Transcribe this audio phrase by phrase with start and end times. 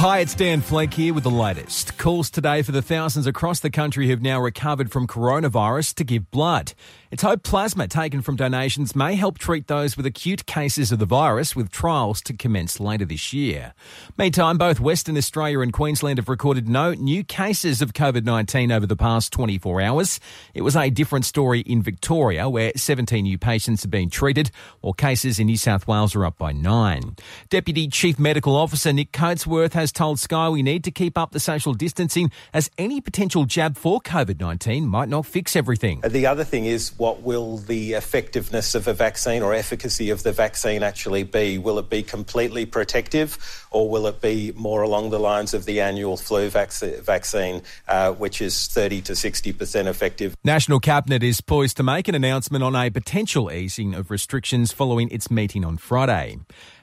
[0.00, 1.98] Hi, it's Dan Flake here with the latest.
[1.98, 6.30] Calls today for the thousands across the country who've now recovered from coronavirus to give
[6.30, 6.72] blood.
[7.10, 11.04] It's hoped plasma taken from donations may help treat those with acute cases of the
[11.04, 13.74] virus, with trials to commence later this year.
[14.16, 18.86] Meantime, both Western Australia and Queensland have recorded no new cases of COVID 19 over
[18.86, 20.18] the past 24 hours.
[20.54, 24.94] It was a different story in Victoria, where 17 new patients have been treated, while
[24.94, 27.16] cases in New South Wales are up by nine.
[27.50, 31.40] Deputy Chief Medical Officer Nick Coatsworth has told Sky we need to keep up the
[31.40, 36.00] social distancing as any potential jab for COVID 19 might not fix everything.
[36.06, 40.32] The other thing is what will the effectiveness of a vaccine or efficacy of the
[40.32, 41.58] vaccine actually be?
[41.58, 45.80] Will it be completely protective or will it be more along the lines of the
[45.80, 50.36] annual flu vac- vaccine, uh, which is 30 to 60% effective?
[50.44, 55.08] National Cabinet is poised to make an announcement on a potential easing of restrictions following
[55.10, 56.38] its meeting on Friday.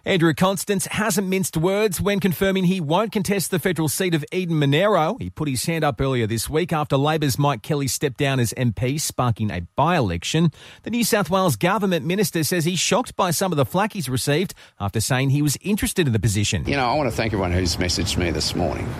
[0.08, 4.58] Andrew Constance hasn't minced words when confirming he won't contest the federal seat of Eden
[4.58, 5.18] Monaro.
[5.20, 8.54] He put his hand up earlier this week after Labor's Mike Kelly stepped down as
[8.58, 10.52] MP, sparking a by election.
[10.81, 14.09] The New South Wales government minister says he's shocked by some of the flak he's
[14.09, 16.66] received after saying he was interested in the position.
[16.66, 18.92] You know, I want to thank everyone who's messaged me this morning.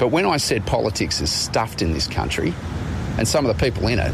[0.00, 2.52] But when I said politics is stuffed in this country
[3.18, 4.12] and some of the people in it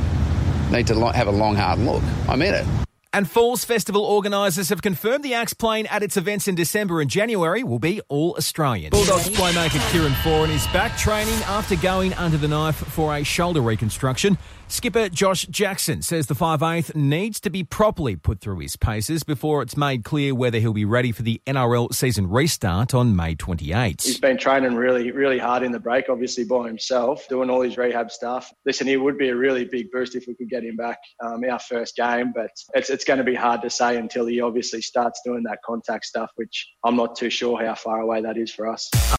[0.70, 2.66] need to have a long, hard look, I meant it.
[3.14, 7.08] And Falls Festival organisers have confirmed the axe playing at its events in December and
[7.08, 8.90] January will be all Australian.
[8.90, 13.60] Bulldogs playmaker Kieran Foran is back training after going under the knife for a shoulder
[13.60, 14.36] reconstruction.
[14.66, 19.62] Skipper Josh Jackson says the 5'8 needs to be properly put through his paces before
[19.62, 24.02] it's made clear whether he'll be ready for the NRL season restart on May 28.
[24.02, 27.76] He's been training really, really hard in the break, obviously by himself, doing all his
[27.76, 28.50] rehab stuff.
[28.64, 31.42] Listen, he would be a really big boost if we could get him back um,
[31.48, 34.40] our first game, but it's, it's, it's going to be hard to say until he
[34.40, 38.38] obviously starts doing that contact stuff, which I'm not too sure how far away that
[38.38, 38.88] is for us.